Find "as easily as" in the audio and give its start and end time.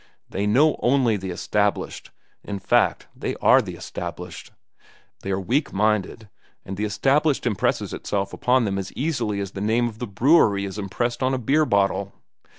8.79-9.51